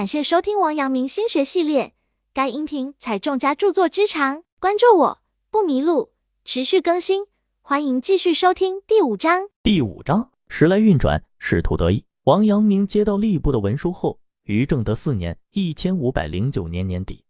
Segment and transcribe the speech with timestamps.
[0.00, 1.92] 感谢收听王阳明心学系列，
[2.32, 5.18] 该音频采众家著作之长，关注我
[5.50, 7.26] 不迷路，持续更新，
[7.60, 9.42] 欢迎继续收听第五章。
[9.62, 12.02] 第五章，时来运转，仕途得意。
[12.24, 17.22] 王阳明接到吏部的文书后，于正德四年（一千五百零九年）年底，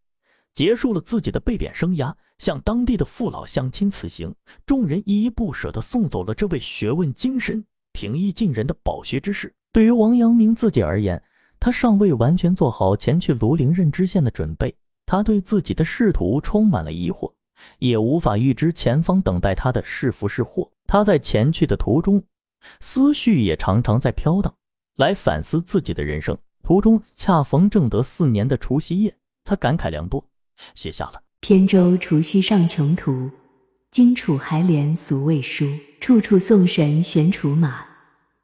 [0.55, 4.33] 结束了自己的被贬生涯，向当地的父老乡亲辞行。
[4.65, 9.53] 众人依依不舍地送走了这位学问精深、平易近人的饱学之士。
[9.73, 11.21] 对于王阳明自己而言，
[11.61, 14.75] 他尚未完全做好前去庐陵任知县的准备，
[15.05, 17.33] 他对自己的仕途充满了疑惑，
[17.79, 20.71] 也无法预知前方等待他的是福是祸。
[20.87, 22.25] 他在前去的途中，
[22.81, 24.55] 思绪也常常在飘荡，
[24.97, 26.37] 来反思自己的人生。
[26.63, 30.25] 途中恰逢正德四年的除夕夜，他感慨良多，
[30.75, 33.31] 写下了《扁舟除夕上穷途，
[33.91, 35.67] 荆楚还连俗未书。
[36.01, 37.85] 处处送神悬楚马，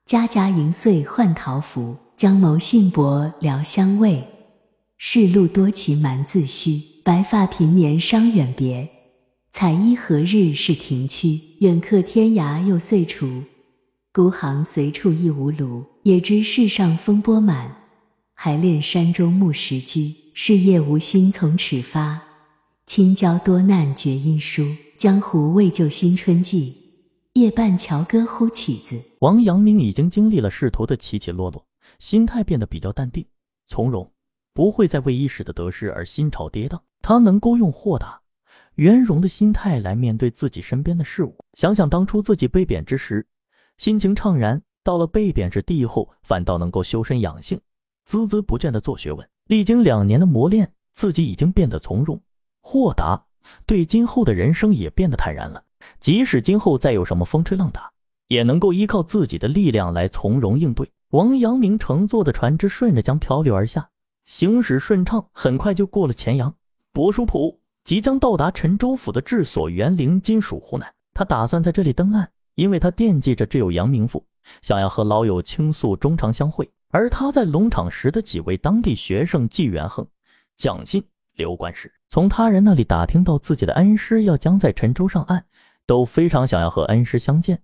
[0.05, 4.27] 家家迎岁换桃符。》江眸信薄聊相慰，
[4.97, 6.81] 世路多奇蛮自虚。
[7.05, 8.89] 白发平年伤远别，
[9.53, 11.39] 彩衣何日是庭区？
[11.61, 13.43] 远客天涯又岁除，
[14.15, 15.85] 孤行随处亦无庐。
[16.05, 17.77] 也知世上风波满，
[18.33, 20.15] 还恋山中木石居。
[20.33, 22.23] 事业无心从此发，
[22.87, 24.67] 清交多难绝音书。
[24.97, 26.75] 江湖未就新春季，
[27.35, 28.99] 夜半桥歌呼起子。
[29.19, 31.63] 王阳明已经经历了仕途的起起落落。
[31.99, 33.27] 心态变得比较淡定、
[33.67, 34.11] 从容，
[34.53, 36.81] 不会再为一时的得失而心潮跌宕。
[37.03, 38.21] 他能够用豁达、
[38.75, 41.37] 圆融的心态来面对自己身边的事物。
[41.55, 43.27] 想想当初自己被贬之时，
[43.79, 47.61] 心情怅然；到了被贬之地后，反倒能够修身养性，
[48.09, 49.29] 孜孜不倦地做学问。
[49.47, 52.21] 历经两年的磨练，自己已经变得从容、
[52.61, 53.27] 豁达，
[53.67, 55.63] 对今后的人生也变得坦然了。
[56.01, 57.93] 即使今后再有什么风吹浪打，
[58.27, 60.91] 也能够依靠自己的力量来从容应对。
[61.11, 63.89] 王阳明乘坐的船只顺着江漂流而下，
[64.25, 66.53] 行驶顺畅，很快就过了乾阳、
[66.93, 70.93] 博书浦，即将到达陈州府的治所园陵，今属湖南。
[71.15, 74.27] 他打算在这里登岸，因为他惦记着挚友阳明父，
[74.63, 76.69] 想要和老友倾诉，衷肠相会。
[76.89, 80.05] 而他在龙场时的几位当地学生纪元亨、
[80.57, 81.05] 蒋信、
[81.35, 85.45] 刘观时，从他人那里打听到自己的恩师要将在陈州上岸，
[85.87, 87.63] 都非常想要和恩师相见，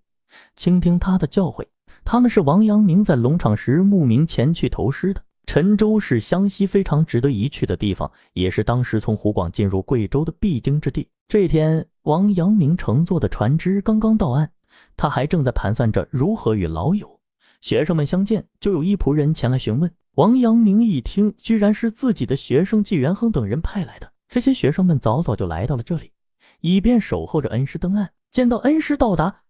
[0.55, 1.67] 倾听他的教诲。
[2.05, 5.23] 他们是王阳明在龙场时慕名前去投师的。
[5.45, 11.09] 陈州是湘西非常值得一去的地方，也是当时从湖广进入贵州的必经之地。
[11.27, 14.51] 这天，王阳明乘坐的船只刚刚到岸，
[14.97, 17.19] 他还正在盘算着如何与老友、
[17.61, 19.91] 学生们相见，就有一仆人前来询问。
[20.15, 24.13] 王阳明一听，居然是自己的学生纪元亨等人派来的。
[24.29, 26.13] 这些学生们早早就来到了这里，
[26.61, 28.11] 以便守候着恩师登岸。
[28.31, 29.42] 见到恩师到达。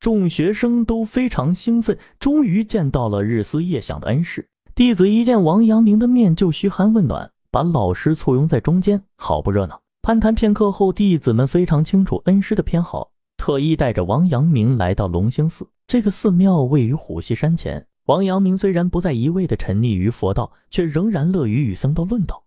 [0.00, 4.48] 众学生都非常兴奋，终于见到了日思夜想的恩师。
[4.74, 9.82] 弟子一见王阳明的面就嘘寒问暖，把老师簇拥在中间，好不热闹。
[10.00, 15.68] 攀谈片刻后，弟子们非常清楚恩师的偏好，特意带着王阳明来到龙兴寺。
[15.86, 17.86] 这个寺庙位于虎溪山前。
[18.06, 22.42] 王阳明虽然不再一味的沉溺于佛道，却仍然乐于与僧道论道，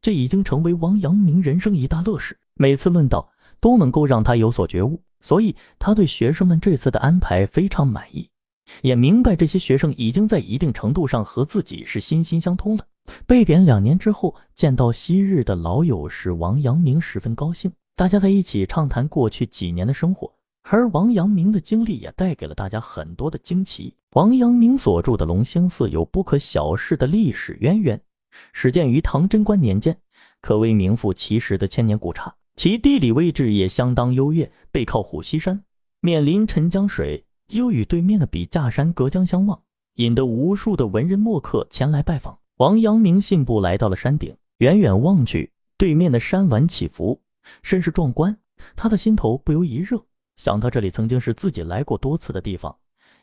[0.00, 2.38] 这已经成为王阳明人生一大乐事。
[2.54, 3.28] 每次论道
[3.60, 5.02] 都能够让他有所觉悟。
[5.20, 8.28] 所以他对学生们这次的安排非常满意，
[8.82, 12.84] 也明白这些学生已经在一定程度上和自己是心心相通了。
[13.26, 17.72] 被贬两年之后见到昔日的老友，使王阳明十分高兴。
[17.96, 23.94] 大家在一起畅谈过去几年的生活，而王阳明的经历也带给了大家很多的惊奇。
[24.12, 28.00] 王阳明所住的龙兴寺有不可小视的历史渊源，
[28.52, 29.98] 始建于唐贞观年间，
[30.40, 32.32] 可谓名副其实的千年古刹。
[32.58, 35.62] 其地理位置也相当优越，背靠虎溪山，
[36.00, 39.62] 面临陈江水，又与对面的笔架山隔江相望，
[39.94, 42.36] 引得无数的文人墨客前来拜访。
[42.56, 47.22] 王阳明信步来到了山顶，远远望去，对面的山峦起伏，
[47.62, 48.36] 甚是壮观。
[48.74, 50.04] 他的心头不由一热，
[50.34, 52.76] 想到这里曾经是自己来过多次的地方，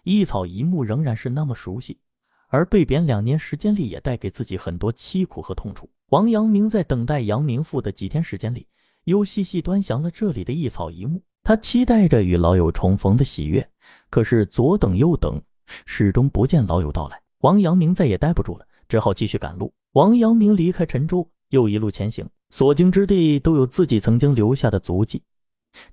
[0.05, 1.99] 一草一木仍然是那么熟悉，
[2.47, 5.89] 而被贬两年时间里也带给自己很多凄苦和痛楚。
[6.11, 8.65] 王阳明在等待阳明父的几天时间里。
[9.05, 13.67] 又细细端详了这里的一草一木，他期待着与老友重逢的喜悦。
[14.09, 15.41] 可是左等右等，
[15.85, 17.21] 始终不见老友到来。
[17.39, 19.71] 王阳明再也待不住了，只好继续赶路。
[19.93, 25.21] 王阳明离开陈州，又一路前行，所经之地都有自己曾经留下的足迹。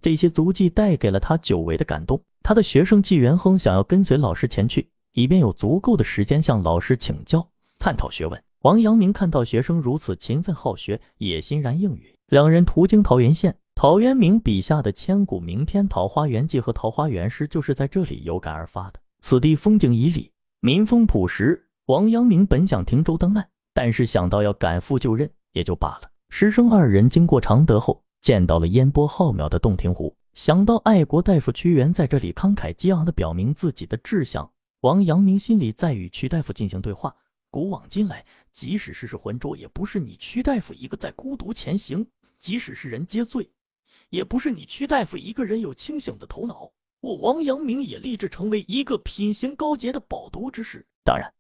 [0.01, 2.23] 这些足迹带给了他久违的感动。
[2.43, 7.47] 他的学生纪元亨想要跟随老师前去，以便有足够的时间向老师请教、
[7.79, 8.43] 探讨学问。
[8.63, 12.12] 王阳明看到学生如此勤奋好学，也欣然应允。
[12.33, 18.99] 两人途经桃源县，陶渊明笔下的千古名篇《桃花源记》和《桃花源诗》就是在这里有感而发的。
[19.21, 20.31] 此地风景旖旎，
[20.61, 21.69] 民风朴实。
[21.89, 26.11] 王阳明本想停舟登岸，但是想到要赶赴就任，也就罢了。
[26.31, 30.17] 师生二人经过常德后，见到了烟波浩渺的洞庭湖。
[30.33, 34.51] 想到爱国大夫屈原在这里慷慨激昂地表明自己的志向，
[34.81, 37.15] 王阳明心里在与屈大夫进行对话。
[37.51, 42.03] 古往今来，即使世事浑浊，也不是你屈大夫一个在孤独前行；
[42.43, 43.49] 即使是人皆醉，
[44.11, 46.69] 也不是你屈大夫一个人有清醒的头脑。
[47.01, 50.85] 我王阳明也立志成为一个品行高洁的饱读之士。
[51.05, 51.33] 当然，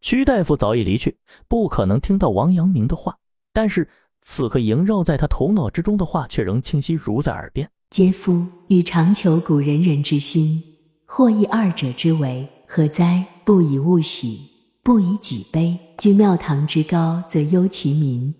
[0.00, 3.18] 屈大夫早已离去，不可能听到王阳明的话。
[3.52, 3.86] 但是
[4.22, 7.70] 此刻萦绕在他头脑之中的话，却仍清晰如在耳边。
[7.90, 8.46] 嗟夫！
[8.68, 10.62] 欲长求古人人之心，
[11.04, 13.26] 或异二者之为，何哉？
[13.44, 14.40] 不以物喜，
[14.82, 15.78] 不以己悲。
[15.98, 18.34] 居庙堂之高，则忧其民；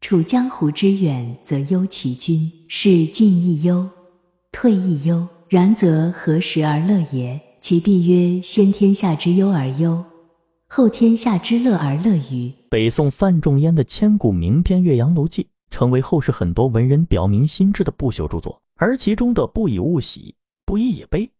[0.00, 2.50] 处江湖之远，则忧其君。
[2.68, 3.86] 是进亦忧，
[4.50, 5.28] 退亦忧。
[5.48, 7.38] 然则何时而乐也？
[7.60, 10.02] 其必曰：先天下之忧而忧，
[10.68, 12.50] 后天下之乐而乐于。
[12.70, 18.60] 北宋范仲淹的千古名篇《岳阳楼记》，成为后世很多文人表明心志的不朽著作。
[18.76, 21.30] 而其中的“不以物喜，不以己悲”，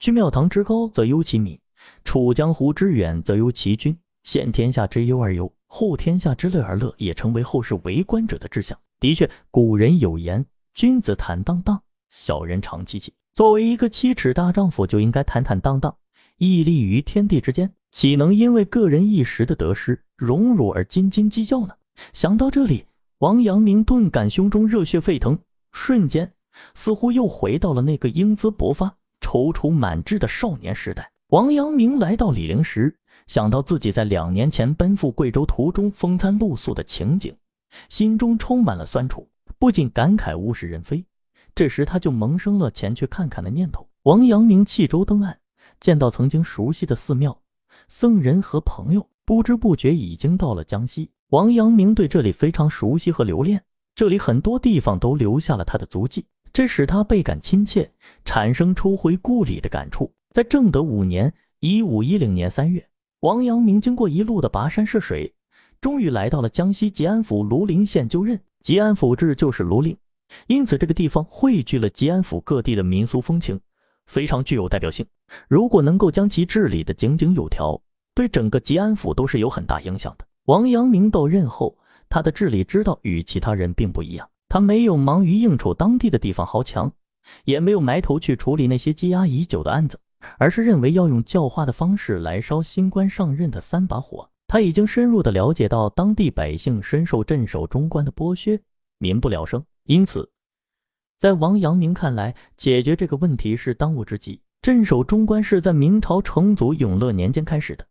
[0.00, 1.56] 居庙堂之高则忧其民，
[2.02, 8.76] 处江湖之远则忧其君，先天下之忧而忧，后天下之乐而乐，也成为后世为官者的志向。
[8.98, 10.44] 的确，古人有言
[10.74, 11.80] ：“君子坦荡荡，
[12.10, 15.96] 小人长戚戚。”作为一个七尺大丈夫，就应该坦坦荡荡，
[16.38, 21.74] 屹立于天地之间，岂能因为个人一时的得失、荣辱而斤斤计较呢？
[22.12, 22.84] 想到这里，
[23.18, 25.38] 王阳明顿感胸中热血沸腾，
[25.70, 26.32] 瞬间。
[26.74, 31.12] 似乎又回到了那个英姿勃发、踌躇满志的少年时代。
[31.28, 32.98] 王阳明来到醴陵时，
[33.30, 37.32] 想到自己在两年前奔赴贵州途中风餐露宿的情景，
[37.88, 41.04] 心中充满了酸楚，不禁感慨物是人非。
[41.54, 43.88] 这时他就萌生了前去看看的念头。
[44.02, 45.38] 王阳明弃舟登岸，
[45.78, 47.40] 见到曾经熟悉的寺庙、
[47.86, 51.08] 僧人和朋友，不知不觉已经到了江西。
[51.28, 53.62] 王阳明对这里非常熟悉和留恋，
[53.94, 56.26] 这里很多地方都留下了他的足迹。
[56.52, 57.92] 这使他倍感亲切，
[58.24, 60.12] 产生初回故里的感触。
[60.30, 62.84] 在正德五年（一五一零年）三月，
[63.20, 65.34] 王阳明经过一路的跋山涉水，
[65.78, 68.40] 终于来到了江西吉安府庐陵县就任。
[68.62, 69.94] 吉安府治就是庐陵，
[70.46, 73.60] 因此这个地方汇聚了吉安府各地的民俗风情，
[74.06, 75.04] 非常具有代表性。
[75.48, 77.78] 如果能够将其治理的井井有条，
[78.14, 80.24] 对整个吉安府都是有很大影响的。
[80.46, 81.76] 王阳明到任后，
[82.08, 84.26] 他的治理之道与其他人并不一样。
[84.48, 86.90] 他没有忙于应酬当地的地方豪强，
[87.44, 90.00] 也没有埋头去处理那些积压已久的案子，
[90.38, 94.30] 而是认为要用教化的方式来烧新官上任的三把火。
[94.46, 98.60] 他已经深入的了解到当地百姓深受镇守中官的剥削，
[98.98, 99.64] 民不聊生。
[99.84, 100.28] 因此，
[101.16, 104.40] 在王阳明看来，解决这个问题是当务之急。
[104.60, 107.86] 镇守中官是在明朝成祖永乐年间开始的，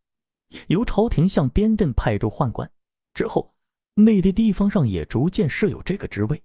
[0.67, 2.69] 由朝廷向边镇派驻宦官，
[3.13, 3.53] 之后
[3.95, 6.43] 内地地方上也逐渐设有这个职位。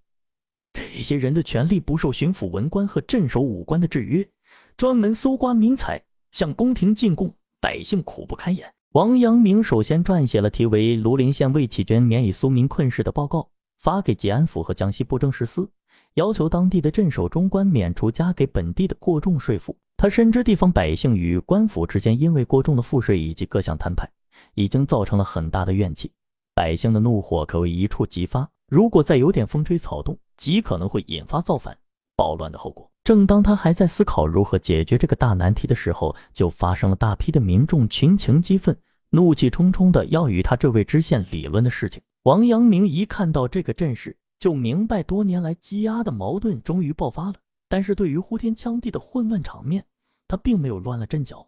[0.73, 4.27] 这些人的权力不受巡抚文官和镇守武官的制约，
[4.77, 8.75] 专门搜刮民财，向宫廷进贡，百姓苦不堪言。
[8.91, 13.49] 王阳明首先撰写了题为《庐陵县魏启娟免以苏民困事》的报告，
[13.79, 15.71] 发给吉安府和江西布政使司，
[16.15, 19.77] 要求当地的镇守中官免除加给本地的过重税赋。
[19.97, 24.11] 他深知地方百姓与官府之间因为过重的赋税以及各项摊派，
[24.55, 26.11] 已经造成了很大的怨气，
[26.53, 28.51] 百姓的怒火可谓一触即发。
[28.69, 31.79] 如果再有点风吹草动，极可能会引发造反、
[32.17, 32.91] 暴乱的后果。
[33.05, 38.75] 正当他还在思考如何解决这个大难题的时候，就发生了大批的民众群情激愤、
[39.11, 42.03] 怒气冲冲的要与他这位知县理论的事情。
[42.23, 47.35] 王阳明一看到这个阵势，就明白多年来积压的矛盾终于爆发了。
[47.69, 49.85] 但是对于呼天抢地的混乱场面，
[50.27, 51.47] 他并没有乱了阵脚，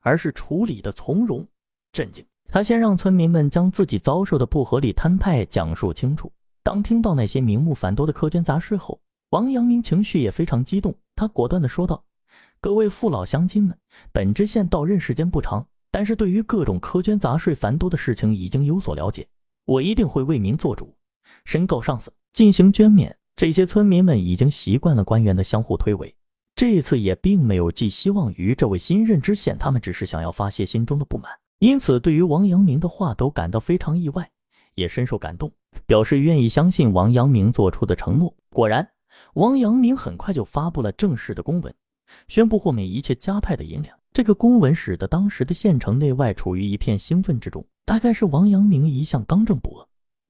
[0.00, 1.46] 而是处理的从容、
[1.92, 2.26] 镇静。
[2.48, 6.32] 他先让村民们将自己遭受的不合理摊派讲述清楚。
[6.64, 9.00] 当听到那些名目繁多的苛捐杂税后，
[9.32, 10.94] 王阳明情绪也非常激动。
[11.16, 12.04] 他果断地说道
[12.60, 13.74] ：“各位父老乡亲们，
[14.12, 19.26] 本知县到任时间不长，但是对于各种苛捐杂税繁多的事情已经有所了解。
[19.64, 20.94] 我一定会为民做主，
[21.46, 23.16] 申告上司进行捐免。
[23.34, 26.12] 这些村民们已经习惯了官员的相互推诿，
[26.54, 34.30] 这一次也并没有寄希望于这位新任知县，他们只是想要发泄心中的不满。”因此，对于王阳明的话都感到非常意外，
[34.74, 35.50] 也深受感动，
[35.86, 38.34] 表示愿意相信王阳明做出的承诺。
[38.50, 38.86] 果然，
[39.34, 41.74] 王阳明很快就发布了正式的公文，
[42.28, 43.96] 宣布豁免一切加派的银两。
[44.12, 47.64] 这个公文使得当时的县城内外处于一片兴奋之中。
[47.84, 49.86] 大概是王阳明一向刚正不阿、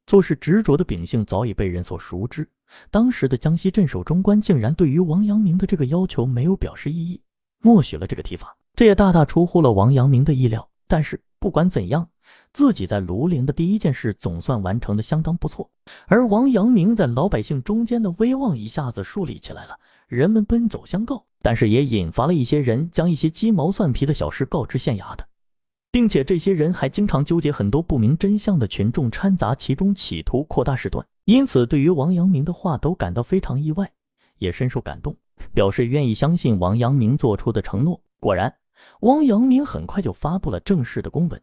[0.06, 2.48] 做事执着的秉性早已被人所熟知。
[2.90, 7.20] 当时的江西镇守中官竟然对于王阳明的这个要求没有表示异议，
[7.60, 10.66] 默许了这个提法，这也大大出乎了王阳明的意料。
[10.86, 12.08] 但是不管怎样，
[12.52, 15.70] 自己在庐陵的第一件事总算完成的相当不错，
[16.06, 25.26] 而王阳明在老百姓中间的威望一下子树立起来了，人们奔走相告，但是也引发了一些人将一些鸡毛蒜皮的小事告知县衙的，
[25.90, 33.90] 并且这些人还经常纠结很多不明真相的群众掺杂其中，企图扩大事端，因此对于王阳明的话都感到非常意外，
[34.38, 35.16] 也深受感动，
[35.52, 38.00] 表示愿意相信王阳明做出的承诺。
[38.20, 38.54] 果然，
[39.00, 41.42] 王阳明很快就发布了正式的公文。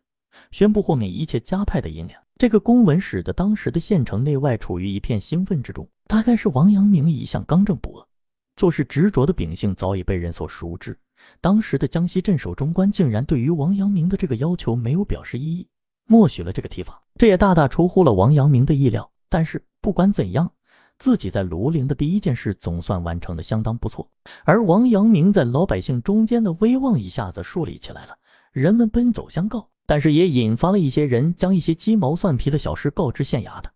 [0.52, 2.22] 宣布豁免一切家派的银两。
[2.38, 5.88] 这个公文使得当时的县城内外处于一片兴奋之中。
[6.08, 8.08] 大概是王阳明一向刚正不阿、
[8.56, 10.98] 做事执着的秉性早已被人所熟知。
[11.40, 15.68] 当时的江西镇守中官竟然对于王阳明的这个要求没有表示异议，
[16.08, 19.12] 默许了这个提法，这也大大出乎了王阳明的意料。
[19.30, 20.52] 但是不管怎样，
[20.98, 24.10] 自己在庐陵的第一件事总算完成的相当不错，
[24.46, 28.18] 而王阳明在老百姓中间的威望一下子树立起来了，
[28.52, 29.70] 人们奔走相告。
[29.90, 33.72] 但是也引发了一些人将一些鸡毛蒜皮的小事告知县衙的，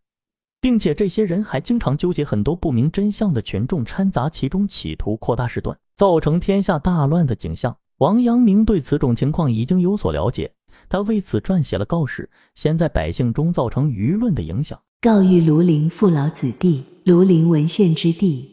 [0.62, 7.75] 并且这些人还经常纠结很多不明真相的群众掺杂其中，企图扩大事端，造成天下大乱的景象。
[7.98, 10.51] 王阳明对此种情况已经有所了解，
[10.88, 14.79] 他为此撰写了告示，先在百姓中造成舆论的影响。
[15.01, 18.48] 告谕庐陵父老子弟，庐陵文献之地，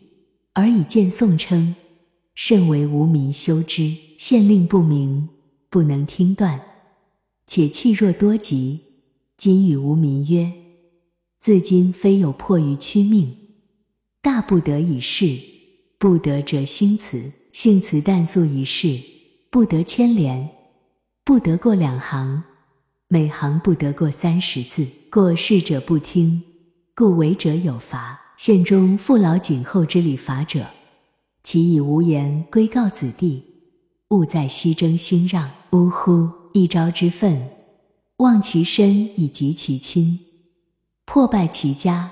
[0.54, 1.74] 而以见宋称，
[2.34, 5.28] 甚为无民修之，县令不明，
[5.68, 6.58] 不能听断。
[7.50, 8.78] 且气若多疾，
[9.36, 10.52] 今与无民曰
[11.42, 13.36] ：“自今非有迫于屈命，
[14.22, 15.36] 大不得已事，
[15.98, 19.00] 不得折兴辞，兴辞但素一事，
[19.50, 20.48] 不得牵连，
[21.24, 22.40] 不得过两行，
[23.08, 24.86] 每行不得过三十字。
[25.10, 26.40] 过事者不听，
[26.94, 28.16] 故违者有罚。
[28.36, 30.68] 县中父老谨厚之礼法者，
[31.42, 33.42] 其以无言归告子弟，
[34.10, 35.50] 勿在西征兴让。
[35.72, 37.48] 呜呼！”一朝之愤，
[38.16, 40.18] 忘其身以及其亲，
[41.04, 42.10] 破败其家，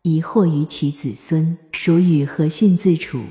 [0.00, 3.22] 以祸于其子孙，孰与和训自处？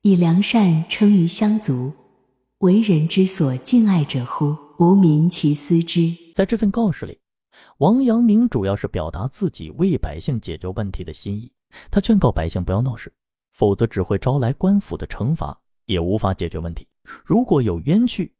[0.00, 1.92] 以良善称于乡族，
[2.58, 4.56] 为人之所敬爱者乎？
[4.78, 6.10] 无民其思之。
[6.34, 7.18] 在这份告示里，
[7.78, 11.52] 王阳明主要是表达自己为百姓解决问题的心意。
[11.90, 13.12] 他劝告百姓不要闹事，
[13.52, 16.88] 否则只会招来官府的惩罚，也无法解决问题。
[17.22, 18.32] 如果有冤屈，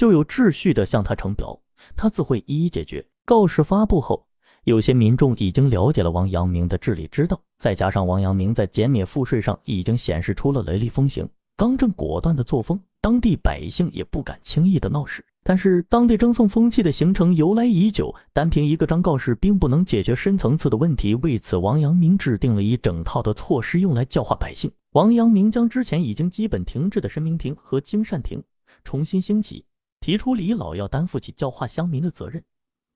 [0.00, 1.60] 就有秩序的向他呈表，
[1.94, 3.06] 他自会一一解决。
[3.26, 4.26] 告示发布后，
[4.64, 15.22] 有些民众已经了解了王阳明的治理之道，再加上王阳明在减免赋税上已经显示出了雷厉风行、刚正果断的作风，当地百姓也不敢轻易的闹事。
[15.42, 21.14] 但是，当地征讼风气的形成由来已久，单凭一个张告示并不能解决深层次的问题。
[21.16, 24.72] 为此，王阳明制定了一整套的措施，用来教化百姓。
[24.92, 28.42] 王阳明将之前已经基本停滞的申明亭和经善亭
[28.82, 29.62] 重新兴起。
[30.00, 32.42] 提出李老要担负起教化乡民的责任，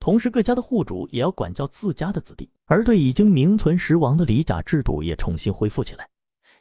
[0.00, 6.08] 同时各家的户主也要管教自家的子弟，而对已经名存实亡的李甲制度也重新恢复起来，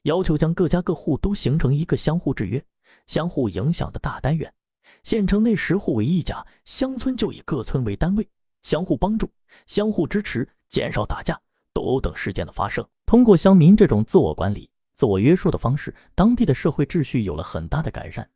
[0.03, 2.63] 要求将各家各户都形成一个相互制约、
[3.07, 4.53] 相互影响的大单元。
[5.01, 8.27] 县城内十户为一家，乡村就以各村为单位，
[8.61, 9.29] 相互帮助、
[9.65, 11.39] 相互支持，减少打架、
[11.73, 12.85] 斗殴等事件的发生。
[13.05, 18.29] 通过乡民这种自我管理、自我约束的方式，当地的社会秩序有了很大的改善。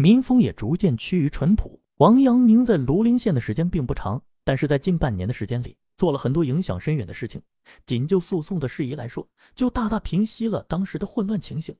[0.00, 1.80] 民风也逐渐趋于淳朴。
[1.96, 7.42] 王阳明在庐陵县的时间并不长，但是在近半年的时间里，做了很多影响深远的事情。
[7.84, 9.26] 仅就诉讼的事宜来说，
[9.56, 11.74] 就大大平息了当时的混乱情形。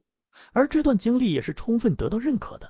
[0.53, 2.69] 而这段经历也是充分得到认可的。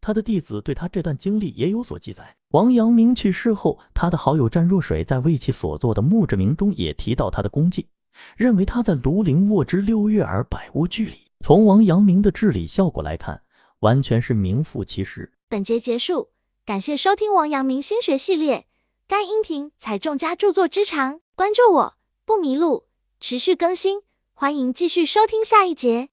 [0.00, 2.36] 他的弟子对他这段经历也有所记载。
[2.50, 7.88] 王阳明去世后，他的好友湛若水在为其所作的墓志铭中也提到他的功绩，
[8.36, 11.16] 认为他在庐陵卧之六月而百无惧礼。
[11.40, 13.40] 从王阳明的治理效果来看。
[13.84, 15.30] 完全是名副其实。
[15.46, 16.30] 本节结束，
[16.64, 18.66] 感谢收听王阳明心学系列。
[19.06, 22.86] 该音频采众家著作之长，关注我不迷路，
[23.20, 24.00] 持续更新，
[24.32, 26.08] 欢迎继续收听下一节。